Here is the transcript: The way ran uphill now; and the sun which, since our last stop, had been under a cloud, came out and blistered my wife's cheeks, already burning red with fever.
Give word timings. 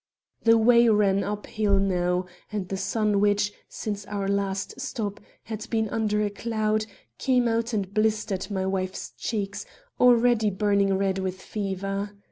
The 0.41 0.57
way 0.57 0.89
ran 0.89 1.23
uphill 1.23 1.77
now; 1.77 2.25
and 2.51 2.67
the 2.67 2.75
sun 2.75 3.19
which, 3.19 3.53
since 3.69 4.03
our 4.07 4.27
last 4.27 4.81
stop, 4.81 5.19
had 5.43 5.69
been 5.69 5.87
under 5.89 6.23
a 6.23 6.31
cloud, 6.31 6.87
came 7.19 7.47
out 7.47 7.71
and 7.71 7.93
blistered 7.93 8.49
my 8.49 8.65
wife's 8.65 9.11
cheeks, 9.11 9.63
already 9.99 10.49
burning 10.49 10.97
red 10.97 11.19
with 11.19 11.39
fever. 11.39 12.13